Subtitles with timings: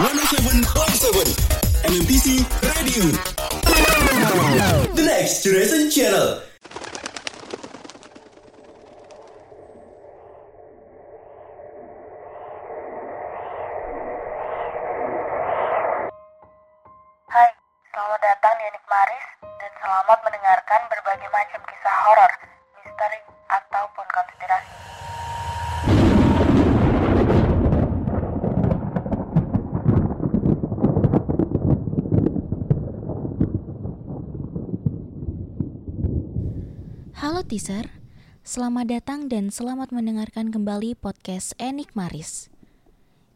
[0.00, 1.36] 107.7
[1.84, 3.04] MMTC Radio.
[4.94, 6.40] The Next Generation Channel.
[38.40, 42.48] Selamat datang dan selamat mendengarkan kembali podcast Enik Maris.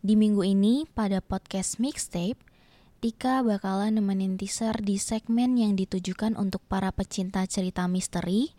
[0.00, 2.40] Di minggu ini pada podcast Mixtape,
[3.04, 8.56] Tika bakalan nemenin teaser di segmen yang ditujukan untuk para pecinta cerita misteri,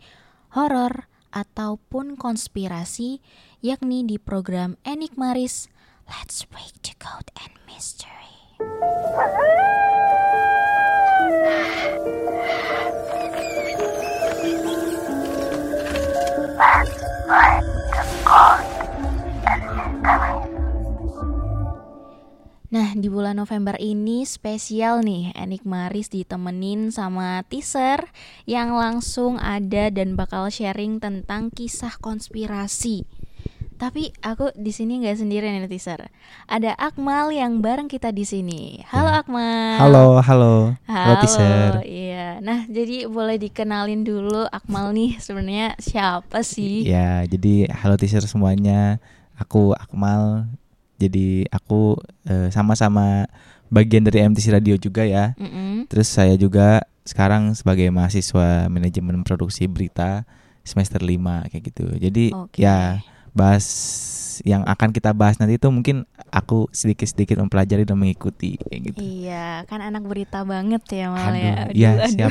[0.54, 3.18] horor, ataupun konspirasi,
[3.58, 5.66] yakni di program Enik Maris.
[6.06, 8.14] Let's break the code and mystery.
[23.06, 28.02] Di bulan November ini spesial nih, Enik Maris ditemenin sama teaser
[28.50, 33.06] yang langsung ada dan bakal sharing tentang kisah konspirasi.
[33.78, 36.10] Tapi aku di sini nggak sendirian nih teaser.
[36.50, 38.82] Ada Akmal yang bareng kita di sini.
[38.90, 39.22] Halo Ya.
[39.22, 39.78] Akmal.
[39.78, 40.54] Halo, halo.
[40.90, 41.72] Halo, Halo, teaser.
[41.86, 42.42] Iya.
[42.42, 46.82] Nah, jadi boleh dikenalin dulu Akmal nih sebenarnya siapa sih?
[46.82, 48.98] Ya, jadi halo teaser semuanya.
[49.38, 50.50] Aku Akmal.
[50.96, 53.28] Jadi aku eh, sama-sama
[53.68, 55.34] bagian dari MTC Radio juga ya.
[55.36, 55.90] Mm-mm.
[55.90, 60.26] Terus saya juga sekarang sebagai mahasiswa manajemen produksi berita
[60.66, 61.86] semester 5 kayak gitu.
[61.94, 62.58] Jadi Oke.
[62.58, 62.98] ya
[63.36, 63.64] bahas
[64.44, 68.98] yang akan kita bahas nanti itu mungkin aku sedikit-sedikit mempelajari dan mengikuti kayak gitu.
[69.00, 71.56] Iya, kan anak berita banget ya malah Aduh, ya.
[71.72, 72.30] iya, Aduh, siap.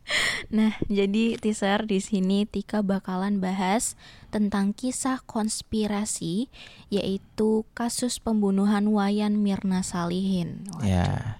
[0.56, 3.94] nah, jadi teaser di sini Tika bakalan bahas
[4.34, 6.50] tentang kisah konspirasi
[6.90, 10.66] yaitu kasus pembunuhan Wayan Mirna Salihin.
[10.74, 10.88] Waduh.
[10.88, 11.38] Ya.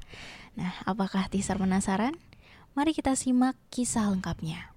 [0.57, 2.17] Nah, apakah teaser penasaran?
[2.77, 4.77] Mari kita simak kisah lengkapnya.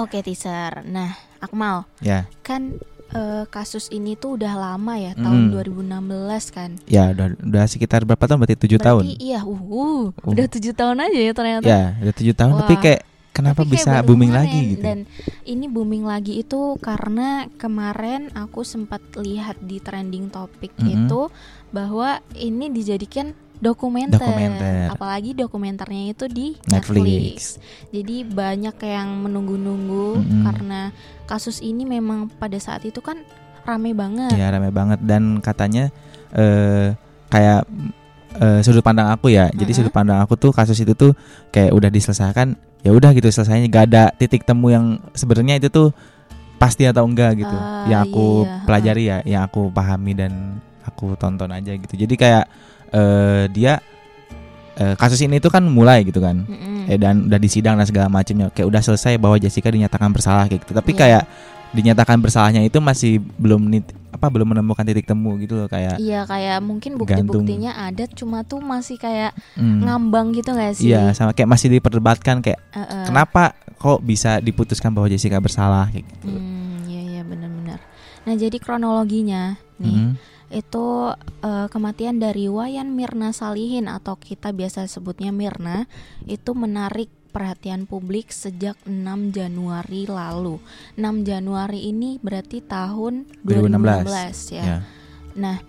[0.00, 0.82] Oke teaser.
[0.84, 2.24] Nah, Akmal, Ya.
[2.40, 2.76] kan
[3.10, 5.52] eh, kasus ini tuh udah lama ya, tahun Mm.
[5.52, 6.70] 2016 kan.
[6.86, 9.02] Ya, udah udah sekitar berapa tahun berarti tujuh tahun.
[9.02, 10.30] Berarti iya, uh, uh, Uh.
[10.30, 11.66] udah tujuh tahun aja ya ternyata.
[11.66, 12.82] Ya, udah tujuh tahun tapi Wah.
[12.82, 13.00] kayak
[13.30, 14.82] kenapa Tapi bisa booming lagi gitu?
[14.84, 14.98] Dan
[15.42, 20.86] ini booming lagi itu karena kemarin aku sempat lihat di trending topik Mhm.
[20.86, 21.20] itu
[21.70, 24.18] bahwa ini dijadikan dokumenter.
[24.18, 24.88] Dokumenter.
[24.90, 27.00] Apalagi dokumenternya itu di Netflix.
[27.00, 27.36] Netflix.
[27.92, 30.42] Jadi banyak yang menunggu-nunggu Mhm.
[30.48, 30.80] karena
[31.28, 33.20] kasus ini memang pada saat itu kan
[33.62, 34.34] rame banget.
[34.34, 35.92] Ya, rame banget dan katanya
[36.32, 36.96] eh
[37.28, 37.68] kayak
[38.30, 39.50] eh, sudut pandang aku ya.
[39.50, 39.78] Jadi Mhm.
[39.82, 41.12] sudut pandang aku tuh kasus itu tuh
[41.50, 45.90] kayak udah diselesaikan, ya udah gitu selesainya gak ada titik temu yang sebenarnya itu tuh
[46.54, 47.56] pasti atau enggak gitu.
[47.58, 51.94] Ah, yang aku iya, pelajari ya, yang aku pahami dan aku tonton aja gitu.
[51.98, 52.46] Jadi kayak
[52.90, 53.78] eh dia
[54.74, 56.42] eh, kasus ini tuh kan mulai gitu kan.
[56.42, 56.86] Mm-mm.
[56.86, 60.62] eh, dan udah disidang dan segala macamnya kayak udah selesai bahwa Jessica dinyatakan bersalah kayak
[60.62, 60.98] gitu tapi Iya.
[60.98, 61.22] kayak
[61.70, 66.26] dinyatakan bersalahnya itu masih belum nit- apa belum menemukan titik temu gitu loh kayak Iya
[66.26, 70.90] kayak mungkin bukti-buktinya ada cuma tuh masih kayak hmm, ngambang gitu gak sih?
[70.90, 73.06] iya sama kayak masih diperdebatkan kayak Heeh.
[73.06, 77.78] kenapa kok bisa diputuskan bahwa Jessica bersalah kayak gitu Hmm, iya iya benar-benar.
[78.20, 80.12] Nah, jadi kronologinya nih Mhm.
[80.50, 81.14] Itu
[81.46, 85.86] eh, kematian dari Wayan Mirna Salihin atau kita biasa sebutnya Mirna
[86.26, 90.58] itu menarik perhatian publik sejak 6 Januari lalu.
[90.98, 94.02] 6 Januari ini berarti tahun 2016,
[94.50, 94.64] 2016, ya.
[94.66, 94.78] ya
[95.38, 95.62] Nah,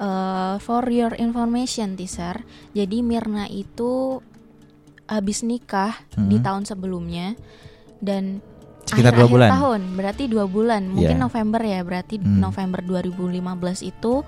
[0.00, 2.40] eh, for your information teaser,
[2.72, 4.24] jadi Mirna itu
[5.04, 6.44] habis nikah di Mhm.
[6.44, 7.36] tahun sebelumnya
[8.00, 8.40] dan
[8.84, 9.50] sekitar dua bulan.
[9.50, 10.82] tahun berarti dua bulan.
[10.90, 11.22] Mungkin Iya.
[11.22, 12.40] November ya berarti Hmm.
[12.40, 14.22] November 2015 itu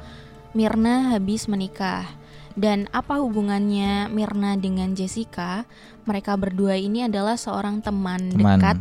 [0.55, 2.07] Mirna habis menikah.
[2.55, 5.67] Dan apa hubungannya Mirna dengan Jessica?
[6.07, 8.63] Mereka berdua ini adalah seorang teman, teman.
[8.63, 8.79] dekat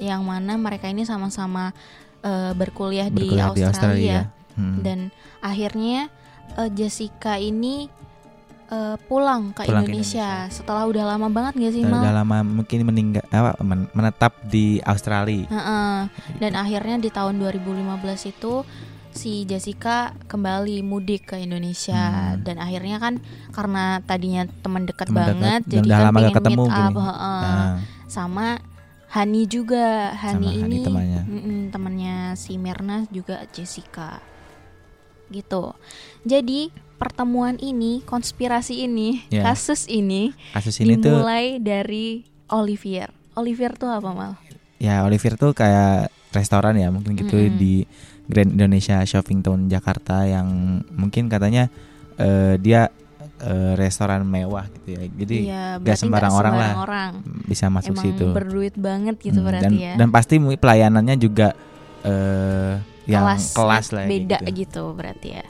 [0.00, 1.76] yang mana mereka ini sama-sama
[2.20, 4.80] eh, berkuliah, berkuliah di Australia, Hmm.
[4.80, 4.98] dan
[5.40, 6.08] akhirnya
[6.56, 7.88] eh, Jessica ini
[8.70, 10.46] eh, pulang ke Pulang ke Indonesia.
[10.48, 12.00] setelah udah lama banget gak sih Mal?
[12.00, 15.96] udah lama mungkin meninggal apa men- menetap di Australia Heeh.
[16.36, 17.90] Dan akhirnya di tahun 2015
[18.28, 18.62] itu
[19.10, 21.98] si Jessica kembali mudik ke Indonesia
[22.30, 22.46] Hmm.
[22.46, 23.18] dan akhirnya kan
[23.50, 27.42] karena tadinya teman dekat banget dan jadi udah kan pengen ketemu meet up heeh.
[27.42, 27.74] Nah,
[28.06, 28.46] sama
[29.10, 31.20] Hani juga Hani Sama Hani ini temannya.
[31.26, 34.22] mm-mm, temannya si Mirna juga Jessica
[35.28, 35.74] gitu
[36.22, 36.70] jadi
[37.00, 39.40] pertemuan ini konspirasi ini Ya.
[39.42, 44.32] kasus ini kasus ini tuh dimulai dari Olivier Olivier tuh apa mal
[44.76, 47.56] ya Olivier tuh kayak restoran ya mungkin gitu Mm-mm.
[47.56, 47.88] di
[48.28, 50.46] Grand Indonesia Shopping Town Jakarta yang
[50.92, 51.66] mungkin katanya
[52.14, 52.92] eh, dia
[53.40, 57.12] eh, restoran mewah gitu ya jadi Iya, gak sembarang orang lah orang.
[57.48, 61.56] bisa masuk Emang situ berduit banget gitu Hmm, berarti dan ya dan pasti pelayanannya juga
[62.04, 62.74] eh,
[63.08, 64.52] yang kelas, lah ya, beda gitu.
[64.54, 64.84] gitu.
[64.94, 65.44] berarti ya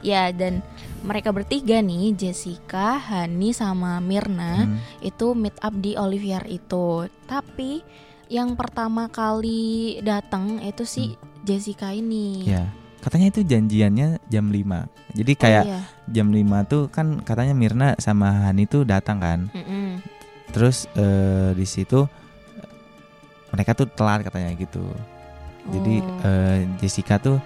[0.00, 0.62] ya dan
[1.00, 4.78] mereka bertiga nih Jessica, Hani sama Mirna Hmm.
[5.00, 7.82] itu meet up di Olivier itu tapi
[8.26, 11.02] yang pertama kali datang itu si
[11.40, 12.50] Jessica ini Hmm.
[12.50, 12.64] ya
[12.98, 14.84] katanya itu janjiannya jam 5
[15.14, 15.80] jadi Oh, kayak iya.
[16.08, 20.02] jam 5 tuh kan katanya Mirna sama Hani tuh datang kan Mm-mm.
[20.50, 22.68] terus eh, di situ eh,
[23.48, 24.82] mereka tuh telat katanya gitu
[25.68, 26.26] jadi Oh.
[26.26, 27.38] eh, Jessica tuh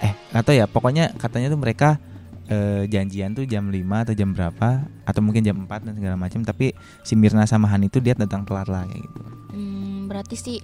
[0.00, 2.00] eh atau ya pokoknya katanya tuh mereka
[2.46, 4.68] eh, janjian tuh jam 5 atau jam berapa
[5.04, 8.42] atau mungkin jam 4 dan segala macam tapi si Mirna sama Hani tuh dia datang
[8.42, 9.20] telat lah kayak gitu.
[9.50, 10.54] Hmm, berarti si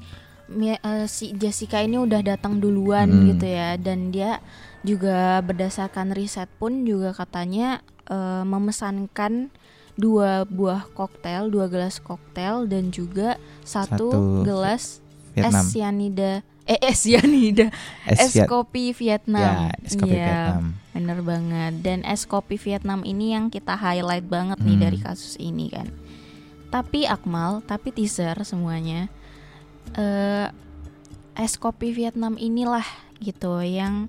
[0.49, 3.25] eh, si Jessica ini udah datang duluan Hmm.
[3.31, 4.39] gitu ya dan dia
[4.83, 9.51] juga berdasarkan riset pun juga katanya eh, memesankan
[9.97, 15.01] dua buah koktail, dua gelas koktail dan juga satu, Satu gelas
[15.33, 15.65] Vietnam.
[15.65, 16.33] Es cyanida
[16.67, 17.71] eh es cyanida
[18.07, 19.41] es, Viet- kopi Vietnam.
[19.41, 24.25] ya es kopi Iya, Vietnam Bener banget Dan es kopi Vietnam ini yang kita highlight
[24.25, 24.85] banget nih Hmm.
[24.85, 25.87] dari kasus ini kan
[26.67, 29.07] Tapi Akmal, tapi teaser semuanya
[29.95, 30.49] eh
[31.35, 32.85] Es kopi Vietnam inilah
[33.19, 34.09] gitu yang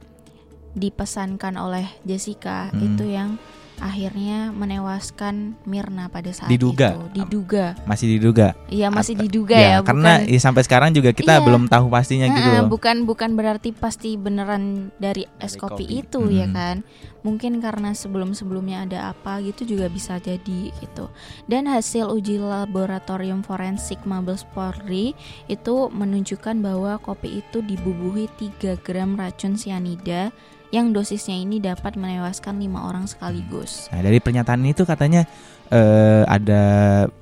[0.74, 2.81] dipesankan oleh Jessica Hmm.
[2.88, 3.36] Itu yang
[3.78, 6.98] akhirnya menewaskan Mirna pada saat Diduga.
[7.14, 11.10] itu Diduga masih diduga Iya masih At- diduga ya, karena bukan ya, sampai sekarang juga
[11.12, 11.46] kita Iya.
[11.46, 16.00] belum tahu pastinya gitu loh bukan bukan berarti pasti beneran dari es Dari kopi, kopi.
[16.00, 16.54] itu ya Mm.
[16.54, 16.76] kan
[17.22, 21.12] mungkin karena sebelum sebelumnya ada apa gitu juga bisa jadi gitu
[21.46, 25.12] dan hasil uji laboratorium forensik Mabes Polri
[25.46, 30.32] itu menunjukkan bahwa kopi itu dibubuhi 3 gram racun cyanida
[30.69, 35.24] yang dosisnya ini dapat menewaskan lima orang sekaligus Nah dari pernyataan itu katanya
[35.68, 36.64] eh, ada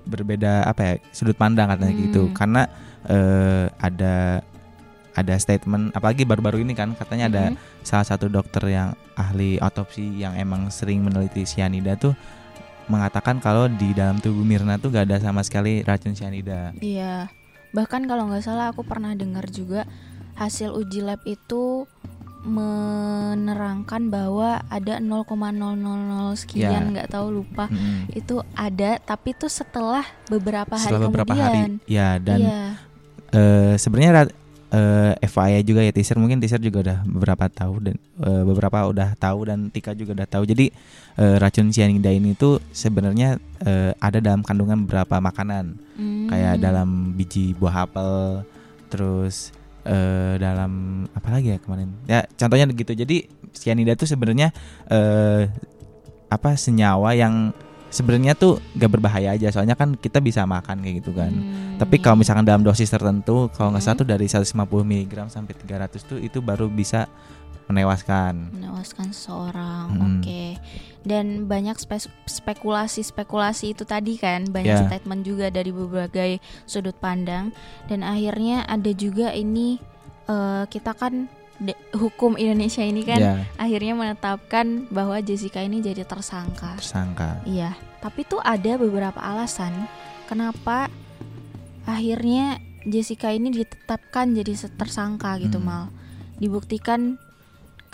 [0.05, 2.03] berbeda apa ya sudut pandang katanya Hmm.
[2.09, 2.65] gitu karena
[3.05, 4.41] eh, ada
[5.15, 7.57] ada statement apalagi baru-baru ini kan katanya ada Mhm.
[7.81, 12.11] salah satu dokter yang ahli otopsi yang emang sering meneliti cyanida tuh
[12.85, 16.69] mengatakan kalau di dalam tubuh Mirna tuh gak ada sama sekali racun cyanida.
[16.77, 17.33] Iya,
[17.73, 19.89] bahkan kalau nggak salah aku pernah dengar juga
[20.35, 21.89] hasil uji lab itu
[22.45, 25.25] menerangkan bahwa ada 0,000
[26.35, 26.91] sekian Ya.
[26.91, 28.09] nggak tahu lupa Mm-mm.
[28.11, 31.71] itu ada tapi itu setelah beberapa hari Setelah beberapa kemudian.
[31.75, 32.59] hari, ya dan iya,
[33.31, 34.35] eh, sebenarnya ra-
[34.67, 39.09] eh, FYI juga ya teaser mungkin teaser juga udah beberapa tahu dan eh, beberapa udah
[39.15, 40.65] tahu dan Tika juga udah tahu jadi
[41.15, 46.27] eh, racun cyanida ini tuh sebenarnya eh, ada dalam kandungan beberapa makanan Hmm.
[46.27, 48.43] kayak dalam biji buah apel
[48.85, 51.93] terus eh, dalam apa lagi ya kemarin?
[52.09, 52.91] Ya contohnya gitu.
[52.91, 54.51] Jadi cyanida tuh sebenarnya
[54.89, 55.47] eh,
[56.27, 57.53] apa senyawa yang
[57.87, 59.47] sebenarnya tuh gak berbahaya aja.
[59.55, 61.31] Soalnya kan kita bisa makan kayak gitu kan.
[61.31, 64.01] Hmm, tapi kalau misalkan dalam dosis tertentu, kalau nggak salah Hmm.
[64.03, 67.07] tuh dari 150 mg sampai 300 tuh itu baru bisa
[67.67, 68.51] menewaskan.
[68.51, 69.85] menewaskan seseorang.
[69.91, 70.03] Hmm.
[70.19, 70.57] Oke.
[71.01, 74.81] Dan banyak spes- spekulasi-spekulasi itu tadi kan, banyak Ya.
[74.83, 77.53] statement juga dari berbagai sudut pandang
[77.85, 79.77] dan akhirnya ada juga ini
[80.25, 86.01] eh, kita kan de- hukum Indonesia ini kan Ya, akhirnya menetapkan bahwa Jessica ini jadi
[86.01, 86.73] tersangka.
[86.75, 87.45] tersangka.
[87.45, 89.85] Iya, tapi tuh ada beberapa alasan
[90.25, 90.89] kenapa
[91.83, 95.65] akhirnya Jessica ini ditetapkan jadi tersangka gitu Hmm.
[95.65, 95.83] mal.
[96.35, 97.17] Dibuktikan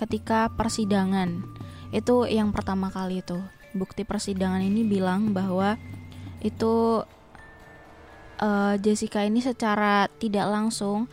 [0.02, 1.46] ketika persidangan.
[1.94, 3.38] Itu yang pertama kali itu.
[3.72, 5.78] Bukti persidangan ini bilang bahwa
[6.42, 7.06] itu
[8.38, 11.06] eh, Jessica ini secara tidak langsung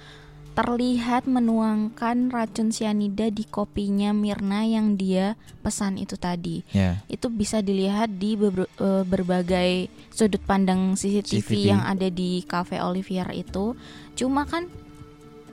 [0.59, 7.62] terlihat menuangkan racun cyanida di kopinya Mirna yang dia pesan itu tadi Ya, itu bisa
[7.62, 11.62] dilihat di beber- eh, berbagai sudut pandang CCTV, CCTV.
[11.62, 13.78] yang ada di Cafe Olivier itu.
[14.18, 14.66] Cuma kan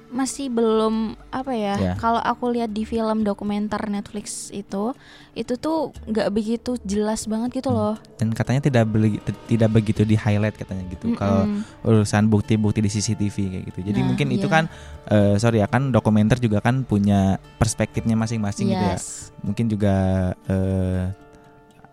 [0.08, 0.96] masih belum
[1.28, 1.76] apa ya?
[1.76, 1.94] Ya.
[1.96, 4.94] Kalau aku lihat di film dokumenter Netflix itu,
[5.32, 7.80] itu tuh nggak begitu jelas banget gitu Hmm.
[7.92, 7.96] loh.
[8.16, 11.68] dan katanya tidak beli- t- tidak begitu di highlight katanya gitu kalau Mm-mm.
[11.84, 14.54] urusan bukti-bukti di CCTV kayak gitu jadi Nah, mungkin itu iya.
[14.54, 14.64] kan
[15.06, 19.36] eh, sorry ya kan dokumenter juga kan punya perspektifnya masing-masing gitu ya Yes.
[19.42, 19.96] mungkin juga
[20.46, 21.12] eh,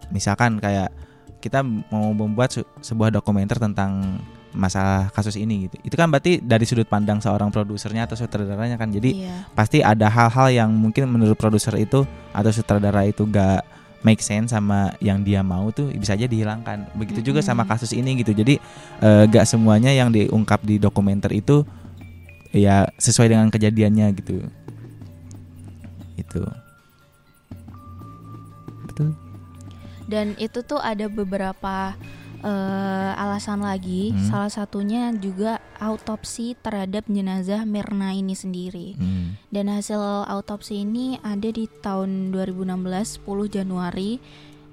[0.09, 0.95] misalkan kayak
[1.39, 5.77] kita mau membuat sebuah dokumenter tentang masalah kasus ini gitu.
[5.93, 8.93] Itu kan berarti dari sudut pandang seorang produsernya atau sutradaranya kan.
[8.93, 9.49] Jadi Iya.
[9.57, 13.65] pasti ada hal-hal yang mungkin menurut produser itu atau sutradara itu gak
[14.03, 16.93] make sense sama yang dia mau tuh bisa aja dihilangkan.
[16.99, 18.37] Begitu juga sama kasus ini gitu.
[18.37, 18.61] Jadi
[19.01, 21.65] eh, gak semuanya yang diungkap di dokumenter itu
[22.53, 24.45] ya sesuai dengan kejadiannya gitu.
[26.21, 26.45] Itu.
[28.93, 29.17] Betul.
[30.05, 31.97] Dan itu tuh ada beberapa
[32.43, 34.13] eh, alasan lagi.
[34.13, 34.27] Hmm.
[34.29, 38.99] Salah satunya juga autopsi terhadap jenazah Mirna ini sendiri.
[38.99, 39.39] Hmm.
[39.49, 44.19] Dan hasil autopsi ini ada di tahun 2016 10 Januari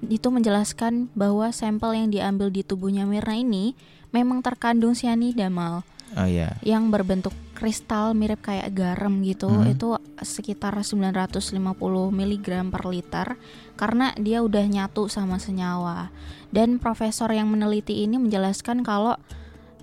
[0.08, 3.76] itu menjelaskan bahwa sampel yang diambil di tubuhnya Mirna ini
[4.10, 5.84] memang terkandung cyanida mal
[6.16, 9.68] oh ya yang berbentuk kristal mirip kayak garam gitu Hmm.
[9.68, 11.60] itu sekitar 950
[12.08, 13.36] mg per liter
[13.76, 16.08] karena dia udah nyatu sama senyawa
[16.48, 19.20] dan profesor yang meneliti ini menjelaskan kalau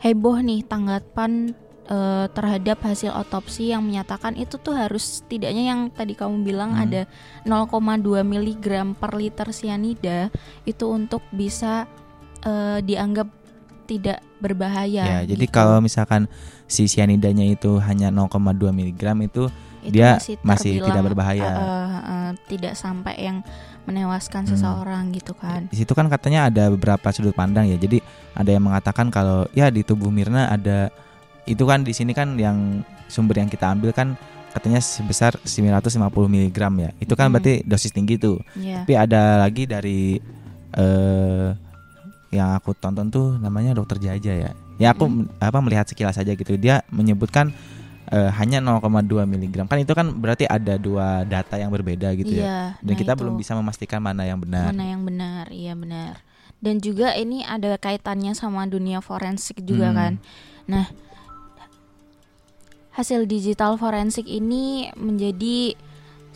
[0.02, 1.54] heboh nih tanggapan
[1.88, 6.84] eh, terhadap hasil otopsi yang menyatakan itu tuh harus setidaknya yang tadi kamu bilang Hmm.
[6.84, 7.02] ada
[7.48, 8.66] 0,2 mg
[8.98, 10.28] per liter cyanida
[10.66, 11.86] itu untuk bisa
[12.44, 13.37] eh, dianggap
[13.88, 15.04] tidak berbahaya.
[15.04, 15.56] ya jadi gitu.
[15.56, 16.28] kalau misalkan
[16.66, 18.28] si cyanidanya itu hanya 0,2
[18.70, 19.48] mg itu
[19.80, 21.42] Itu dia masih terbilang, tidak berbahaya.
[21.42, 23.38] eh, eh, eh, tidak sampai yang
[23.84, 24.52] menewaskan Hmm.
[24.52, 25.66] seseorang gitu kan.
[25.66, 27.80] di situ kan katanya ada beberapa sudut pandang ya.
[27.80, 28.04] Jadi
[28.34, 30.92] ada yang mengatakan kalau ya di tubuh Mirna ada
[31.44, 34.20] itu kan di sini kan yang sumber yang kita ambil kan
[34.52, 35.88] katanya sebesar 950
[36.28, 36.92] mg ya.
[37.00, 37.34] Itu kan Mm.
[37.34, 38.44] berarti dosis tinggi tuh.
[38.54, 38.84] Ya.
[38.84, 40.20] Tapi ada lagi dari
[40.74, 41.48] eh
[42.30, 44.52] yang aku tonton tuh namanya Dokter Jaja ya.
[44.78, 45.28] Ya aku Mm.
[45.40, 46.54] apa melihat sekilas aja gitu.
[46.56, 47.52] Dia menyebutkan
[48.08, 48.88] eh, hanya 0,2
[49.24, 49.68] mg.
[49.68, 52.44] Kan itu kan berarti ada dua data yang berbeda gitu ya.
[52.44, 53.20] Iya, Dan nah kita itu.
[53.20, 54.72] belum bisa memastikan mana yang benar.
[54.72, 56.24] mana yang benar, iya benar.
[56.58, 59.98] Dan juga ini ada kaitannya sama dunia forensik juga Hmm.
[59.98, 60.14] kan.
[60.66, 60.88] Nah,
[62.92, 65.78] hasil digital forensik ini menjadi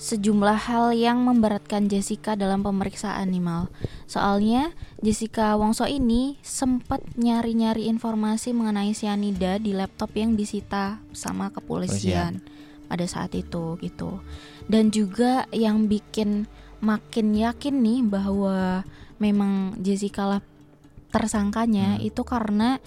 [0.01, 3.69] sejumlah hal yang memberatkan Jessica dalam pemeriksaan nih Mal.
[4.09, 4.73] Soalnya
[5.05, 12.41] Jessica Wongso ini sempat nyari-nyari informasi mengenai cyanida di laptop yang disita sama kepolisian
[12.89, 14.25] pada saat itu gitu.
[14.65, 16.49] Dan juga yang bikin
[16.81, 18.81] makin yakin nih bahwa
[19.21, 20.41] memang Jessica lah
[21.13, 22.09] tersangkanya Hmm.
[22.09, 22.81] itu karena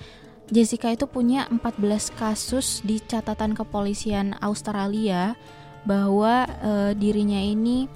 [0.51, 5.39] Jessica itu punya 14 kasus di catatan kepolisian Australia
[5.85, 7.87] bahwa eh, dirinya ini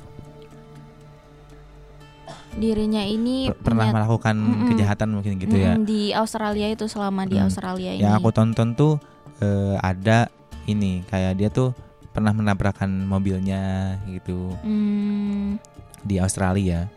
[2.52, 4.68] dirinya ini Per- pernah punya- melakukan Mm-mm.
[4.68, 5.73] kejahatan mungkin gitu ya.
[5.73, 7.38] Mm, di Australia itu selama di.
[7.38, 8.02] Australia ini.
[8.02, 8.92] Yang aku tonton tuh
[9.38, 10.26] eh, ada
[10.64, 11.71] ini kayak dia tuh
[12.11, 15.57] pernah menabrakkan mobilnya gitu Hmm,
[16.02, 16.90] di Australia.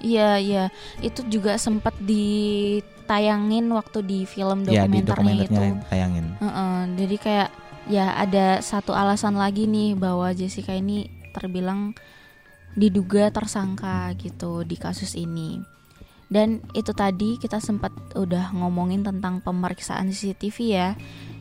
[0.00, 0.64] Iya iya
[0.98, 5.04] itu juga sempat ditayangin waktu di film Ya di dokumenternya
[5.38, 5.52] itu.
[5.52, 6.26] dokumenternya tayangin.
[6.34, 7.48] Heeh, jadi kayak
[7.90, 11.92] ya ada satu alasan lagi nih bahwa Jessica ini terbilang
[12.74, 15.62] diduga tersangka gitu di kasus ini.
[16.26, 20.88] Dan itu tadi kita sempat udah ngomongin tentang pemeriksaan CCTV ya.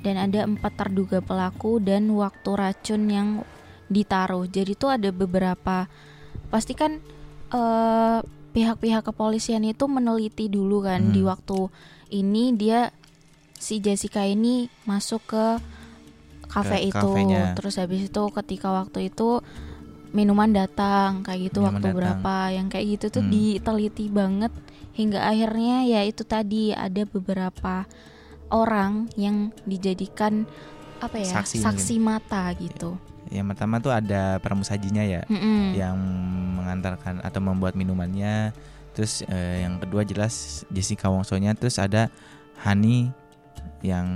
[0.04, 3.30] Dan ada empat terduga pelaku dan waktu racun yang
[3.88, 4.46] ditaruh.
[4.46, 5.88] Jadi tuh ada beberapa
[6.52, 7.02] pasti kan
[7.54, 8.20] eh,
[8.54, 11.14] pihak-pihak kepolisian itu meneliti dulu kan Hmm.
[11.14, 11.60] di waktu
[12.14, 12.94] ini dia
[13.58, 15.46] si Jessica ini masuk ke
[16.46, 16.94] kafe itu.
[16.96, 17.54] kafenya.
[17.56, 19.40] Terus habis itu ketika waktu itu
[20.14, 21.98] minuman datang kayak gitu Minuman waktu datang.
[21.98, 23.34] berapa yang kayak gitu tuh Hmm.
[23.34, 24.54] diteliti banget
[24.94, 27.90] hingga akhirnya ya itu tadi ada beberapa
[28.48, 30.46] orang yang dijadikan
[31.02, 32.96] apa ya Saksi saksi, mata gitu.
[33.28, 35.74] Yang pertama tuh ada pramusajinya ya Mm-mm.
[35.74, 35.98] yang
[36.56, 38.54] mengantarkan atau membuat minumannya.
[38.94, 41.58] Terus eh, yang kedua jelas Jessica Wongsonya.
[41.58, 42.14] Terus ada
[42.62, 43.10] Hani
[43.84, 44.08] yang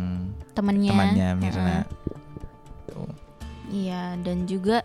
[0.55, 1.77] temennya temannya Mirna.
[2.87, 3.11] Tuh.
[3.67, 4.81] Iya, dan juga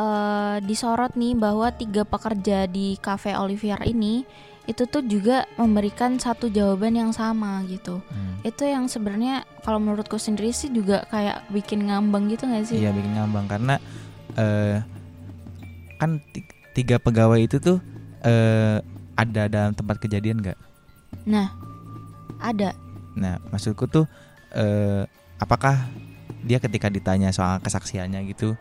[0.00, 4.22] eh disorot nih bahwa tiga pekerja di cafe Olivier ini
[4.70, 7.98] itu tuh juga memberikan satu jawaban yang sama gitu.
[8.06, 8.38] Hmm.
[8.46, 12.78] Itu yang sebenarnya kalau menurutku sendiri sih juga kayak bikin ngambang gitu gak sih?
[12.78, 13.74] Iya bikin ngambang karena
[14.38, 14.78] eh
[15.98, 17.82] kan ti- tiga pegawai itu tuh
[18.22, 18.78] eh
[19.18, 20.58] ada dalam tempat kejadian nggak?
[21.28, 21.52] Nah,
[22.40, 22.72] ada.
[23.20, 24.08] Nah maksudku tuh
[24.56, 25.04] eh
[25.36, 25.76] apakah
[26.42, 28.56] dia ketika ditanya soal kesaksiannya gitu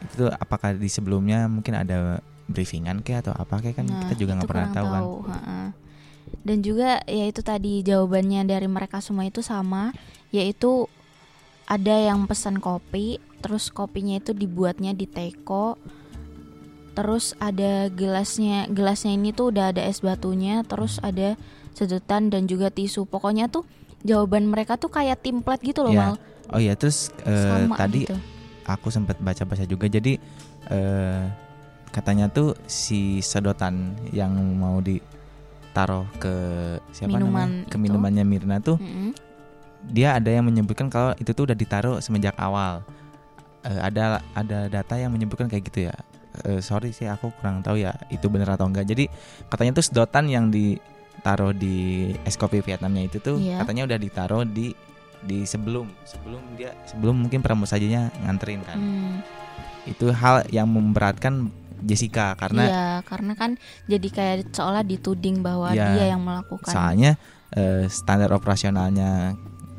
[0.00, 2.18] itu tuh apakah di sebelumnya mungkin ada
[2.50, 5.60] briefingan kayak atau apa kayak kan Nah, kita juga nggak pernah tahu kan ha-ha.
[6.40, 9.90] Dan juga ya itu tadi jawabannya dari mereka semua itu sama,
[10.30, 10.86] yaitu
[11.66, 15.78] ada yang pesan kopi, terus kopinya itu dibuatnya di teko.
[17.00, 21.32] Terus ada gelasnya, gelasnya ini tuh udah ada es batunya, terus ada
[21.72, 23.04] sedotan dan juga tisu.
[23.04, 23.64] Pokoknya tuh
[24.00, 26.04] jawaban mereka tuh kayak template gitu loh, Iya.
[26.06, 26.14] Mal.
[26.50, 28.16] oh iya terus Sama tadi gitu.
[28.64, 30.18] aku sempat baca-baca juga jadi
[30.66, 31.24] eh,
[31.88, 36.34] katanya tuh si sedotan yang mau ditaruh ke
[36.90, 37.78] siapa Minuman namanya ke itu.
[37.78, 39.14] minumannya Mirna tuh Mm-mm.
[39.86, 42.82] dia ada yang menyebutkan kalau itu tuh udah ditaruh semenjak awal
[43.60, 45.94] Eh, ada ada data yang menyebutkan kayak gitu ya
[46.40, 49.10] Eh, sorry sih aku kurang tahu ya itu bener atau enggak jadi
[49.46, 51.74] katanya tuh sedotan yang ditaruh di
[52.22, 53.58] es kopi Vietnamnya itu tuh Iya.
[53.58, 54.70] katanya udah ditaruh di
[55.20, 59.16] di sebelum sebelum dia sebelum mungkin pramusajinya nganterin kan Hmm.
[59.84, 63.50] itu hal yang memberatkan Jessica karena Iya, karena kan
[63.84, 65.92] jadi kayak seolah dituding bahwa Iya.
[65.92, 66.68] dia yang melakukan.
[66.68, 67.18] soalnya
[67.50, 69.34] eh, standar operasionalnya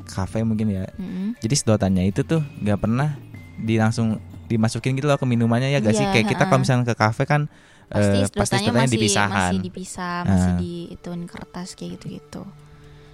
[0.05, 1.39] kafe mungkin ya Mm-mm.
[1.39, 3.15] jadi sedotannya itu tuh nggak pernah
[3.57, 4.19] di langsung
[4.51, 7.23] dimasukin gitu loh ke minumannya ya gak sih Iya, kayak kita kalau misalnya ke kafe
[7.23, 7.47] kan
[7.87, 9.35] pasti eh, sedotannya sedotannya masih dipisahkan.
[9.51, 10.57] masih dipisah, masih Ah.
[10.57, 12.43] di ituin kertas kayak gitu-gitu.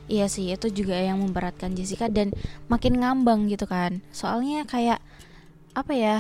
[0.07, 2.31] Iya sih, itu juga yang memberatkan Jessica dan
[2.65, 3.99] makin ngambang gitu kan.
[4.09, 5.01] Soalnya kayak
[5.73, 6.17] apa ya?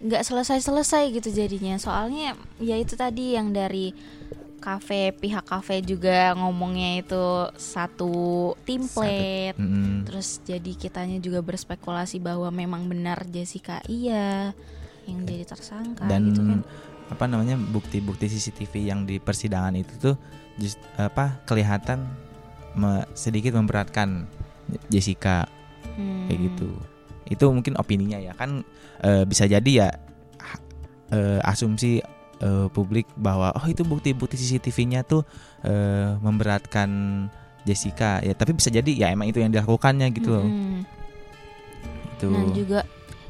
[0.00, 1.76] nggak selesai-selesai gitu jadinya.
[1.76, 3.92] Soalnya ya itu tadi yang dari
[4.60, 7.24] kafe pihak kafe juga ngomongnya itu
[7.56, 8.12] satu
[8.62, 10.04] template Mm-mm.
[10.04, 14.52] Terus jadi kitanya juga berspekulasi bahwa memang benar Jessica iya
[15.08, 16.60] yang jadi tersangka dan gitu kan.
[17.08, 20.14] apa namanya bukti-bukti CCTV yang di persidangan itu tuh
[20.54, 22.04] just, apa kelihatan
[22.72, 24.28] me- sedikit memberatkan
[24.86, 25.48] Jessica
[25.90, 26.30] Hmm.
[26.30, 26.70] kayak gitu
[27.26, 28.62] itu mungkin opininya ya kan
[29.00, 29.88] eh, bisa jadi ya
[31.10, 31.98] eh, asumsi
[32.40, 35.22] eh, publik bahwa oh itu bukti-bukti CCTV-nya tuh
[35.64, 36.90] eh, memberatkan
[37.64, 40.80] Jessica ya tapi bisa jadi ya emang itu yang dilakukannya gitu loh Mm-mm.
[42.16, 42.80] itu Nah juga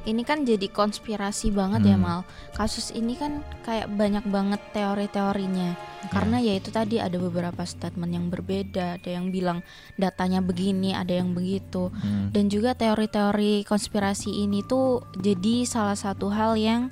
[0.09, 2.05] ini kan jadi konspirasi banget ya Hmm.
[2.05, 2.21] Mal.
[2.57, 5.77] Kasus ini kan kayak banyak banget teori-teorinya.
[5.77, 6.09] Ya.
[6.09, 9.61] Karena ya itu tadi ada beberapa statement yang berbeda, ada yang bilang
[10.01, 11.93] datanya begini, ada yang begitu.
[11.93, 12.33] Hmm.
[12.33, 16.89] Dan juga teori-teori konspirasi ini tuh jadi salah satu hal yang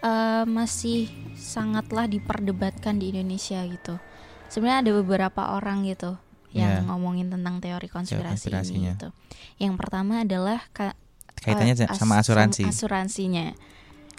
[0.00, 4.00] eh, masih sangatlah diperdebatkan di Indonesia gitu.
[4.46, 6.16] Sebenarnya ada beberapa orang gitu
[6.50, 6.82] yang Ya.
[6.82, 9.14] ngomongin tentang teori konspirasi ini gitu.
[9.56, 10.98] Yang pertama adalah ka-
[11.38, 13.54] kaitannya eh, sama as- asuransi asuransinya.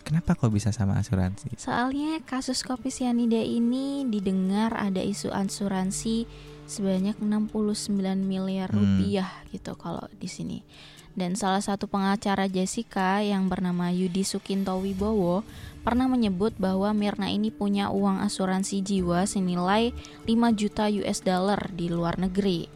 [0.02, 6.26] kenapa kok bisa sama asuransi Soalnya kasus kopi sianida ini didengar ada isu asuransi
[6.66, 8.80] sebanyak 69 miliar Hmm.
[8.80, 10.64] rupiah gitu kalau di sini.
[11.12, 15.44] Dan salah satu pengacara Jessica yang bernama Yudi Sukinto Wibowo
[15.84, 19.92] pernah menyebut bahwa Mirna ini punya uang asuransi jiwa senilai
[20.24, 22.70] 5 juta US dollar di luar negeri.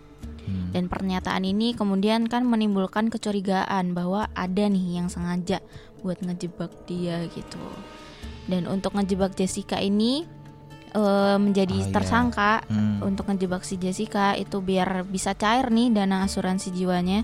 [0.46, 0.70] Hmm.
[0.76, 5.64] Dan pernyataan ini kemudian kan menimbulkan kecurigaan bahwa ada nih yang sengaja
[6.04, 7.62] buat ngejebak dia gitu.
[8.46, 10.28] Dan untuk ngejebak Jessica ini
[10.96, 11.92] eh, menjadi Oh, iya.
[11.92, 13.04] tersangka Hmm.
[13.04, 17.24] untuk ngejebak si Jessica itu biar bisa cair nih dana asuransi jiwanya.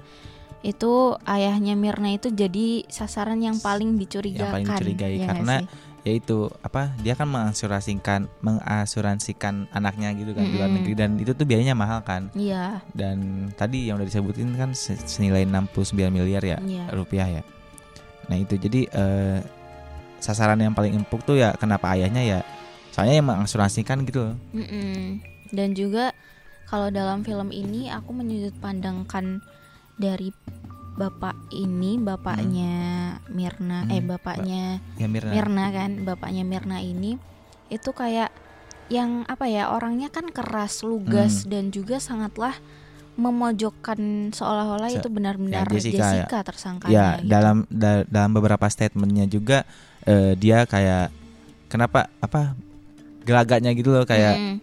[0.62, 4.62] Itu ayahnya Mirna itu jadi sasaran yang paling dicurigakan.
[4.62, 5.56] dicurigai ya nggak karena
[6.02, 11.46] yaitu apa dia kan mengasuransikan mengasuransikan anaknya gitu kan di luar negeri dan itu tuh
[11.46, 13.22] biayanya mahal kan Iya, dan
[13.54, 16.90] tadi yang udah disebutin kan se- senilai 69 miliar ya iya.
[16.90, 17.44] rupiah ya
[18.26, 19.40] nah itu jadi eh,
[20.18, 22.40] sasaran yang paling empuk tuh ya kenapa ayahnya ya
[22.90, 25.22] soalnya yang mengasuransikan gitu loh Mm-mm.
[25.52, 26.18] Dan juga
[26.66, 29.44] kalau dalam film ini aku menyudut pandangkan
[30.02, 30.34] dari
[30.92, 32.74] bapak ini, bapaknya
[33.30, 34.64] Mirna, eh Hmm, bapaknya
[34.98, 37.16] ya Mirna, Mirna kan, bapaknya Mirna ini
[37.70, 38.34] itu kayak
[38.92, 41.50] yang apa ya orangnya kan keras, lugas Hmm.
[41.50, 42.58] dan juga sangatlah
[43.16, 44.00] memojokkan
[44.32, 46.44] seolah-olah Se- itu benar-benar ya, Jessica, Jessica, ya.
[46.44, 46.92] tersangkanya.
[46.92, 47.28] ya gitu.
[47.30, 49.64] dalam da- dalam beberapa statementnya juga
[50.02, 51.14] eh, dia kayak
[51.68, 52.58] kenapa apa
[53.22, 54.56] gelagatnya gitu loh kayak Mm,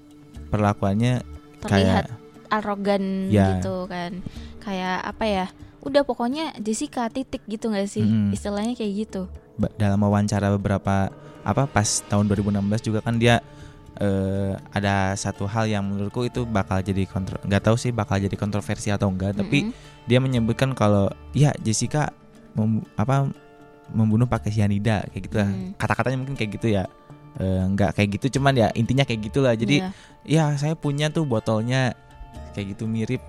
[0.51, 1.22] perlakuannya
[1.62, 3.55] terlihat kayak arogan Ya.
[3.55, 4.24] gitu kan
[4.69, 5.47] kayak apa ya
[5.81, 8.31] udah pokoknya Jessica titik gitu nggak sih Mm-mm.
[8.31, 9.25] istilahnya kayak gitu
[9.75, 11.09] dalam wawancara beberapa
[11.41, 13.41] apa pas tahun 2016 juga kan dia
[13.97, 18.37] eh, ada satu hal yang menurutku itu bakal jadi kontro nggak tahu sih bakal jadi
[18.37, 20.05] kontroversi atau enggak tapi Mm-mm.
[20.05, 22.13] dia menyebutkan kalau ya Jessica
[22.53, 23.27] mem- apa
[23.89, 25.73] membunuh pakai cyanida kayak gitu lah Hmm.
[25.75, 26.85] kata-katanya mungkin kayak gitu ya
[27.39, 29.87] Eh, nggak kayak gitu cuman ya intinya kayak gitulah jadi
[30.27, 30.51] Iya.
[30.51, 31.95] ya saya punya tuh botolnya
[32.51, 33.23] kayak gitu mirip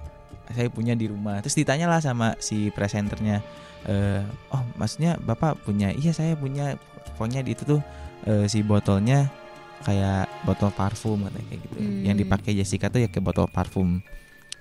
[0.53, 1.39] saya punya di rumah.
[1.41, 3.41] Terus ditanya lah sama si presenternya
[3.87, 5.93] eh oh maksudnya bapak punya?
[5.95, 6.75] Iya saya punya.
[7.15, 7.81] Pokoknya di itu tuh
[8.27, 9.27] eh, si botolnya
[9.83, 11.77] kayak botol parfum katanya kayak gitu.
[11.79, 12.03] Hmm.
[12.03, 14.03] yang dipakai Jessica tuh ya kayak botol parfum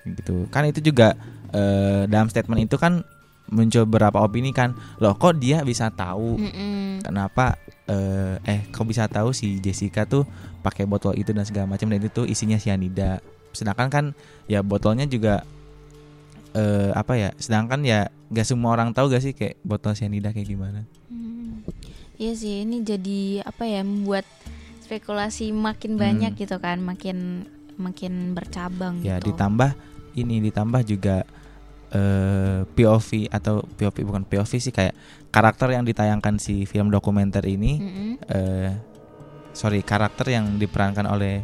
[0.06, 0.46] gitu.
[0.50, 1.18] Kan itu juga
[1.50, 3.02] eh, dalam statement itu kan
[3.48, 6.36] muncul beberapa opini kan loh kok dia bisa tahu?
[6.36, 7.00] Mm-mm.
[7.00, 7.56] kenapa
[7.88, 10.28] eh, eh kok bisa tahu si Jessica tuh
[10.60, 11.88] pakai botol itu dan segala macam?
[11.90, 13.18] Dan itu tuh isinya cyanida.
[13.56, 14.04] Sedangkan kan
[14.46, 15.42] ya botolnya juga
[16.52, 20.48] eh apa ya sedangkan ya gak semua orang tahu gak sih kayak botol cyanida kayak
[20.48, 21.64] gimana Hmm.
[22.18, 24.26] Iya sih, ini jadi apa ya membuat
[24.82, 26.02] spekulasi makin Hmm.
[26.02, 27.46] banyak gitu kan, makin
[27.78, 29.30] makin bercabang ya gitu.
[29.30, 29.70] ditambah
[30.14, 31.22] ini ditambah juga
[31.88, 34.92] eh POV atau POV bukan POV sih kayak
[35.30, 38.10] karakter yang ditayangkan si film dokumenter ini Mm-mm.
[38.28, 38.70] eh
[39.54, 41.40] sorry karakter yang diperankan oleh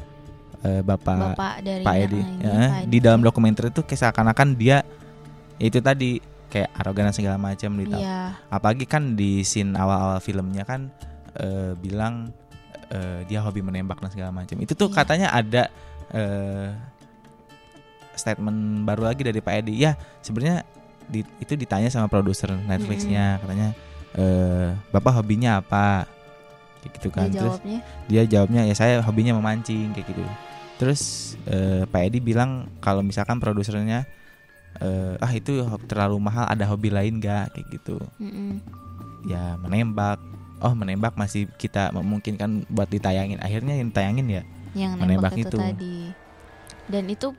[0.65, 2.21] eh, bapak Bapak dari Pak Edi.
[2.41, 2.89] Ya, Pak Edi.
[2.89, 4.81] di dalam dokumenter itu kayak seakan-akan dia
[5.57, 7.95] itu tadi kayak arogan dan segala macam gitu.
[7.95, 10.89] Iya, Apalagi kan di scene awal-awal filmnya kan
[11.35, 12.31] eh, bilang
[12.89, 14.57] eh, dia hobi menembak dan segala macam.
[14.57, 14.97] Itu tuh Iya.
[14.97, 15.63] katanya ada
[16.11, 16.71] eh,
[18.15, 19.75] statement baru lagi dari Pak Edi.
[19.77, 20.63] Ya, sebenarnya
[21.05, 23.75] di- itu ditanya sama produser Netflixnya katanya
[24.15, 26.07] eh, Bapak hobinya apa?
[26.81, 27.27] Kayak gitu kan.
[27.27, 27.79] dia Terus jawabnya.
[28.07, 30.23] dia jawabnya ya saya hobinya memancing kayak gitu
[30.85, 34.05] terus eh, Pak Edi bilang kalau misalkan produsernya
[34.85, 38.61] eh, ah itu terlalu mahal ada hobi lain gak kayak gitu Mm-mm.
[39.25, 40.21] ya menembak
[40.61, 44.43] oh menembak masih kita memungkinkan buat ditayangin akhirnya yang tayangin ya
[44.77, 45.59] yang Menembak nembak itu, itu.
[45.59, 45.99] tadi.
[46.91, 47.33] Dan itu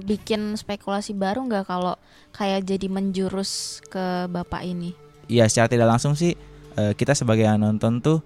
[0.00, 1.94] bikin spekulasi baru nggak kalau
[2.32, 4.96] kayak jadi menjurus ke bapak ini?
[5.28, 6.32] ya secara tidak langsung sih
[6.74, 8.24] eh, kita sebagai yang nonton tuh